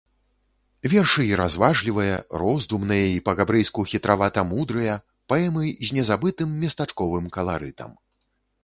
[0.93, 4.97] Вершы й разважлівыя, роздумныя, й па-габрэйску хітравата-мудрыя,
[5.35, 7.91] паэмы з незабытым местачковым каларытам.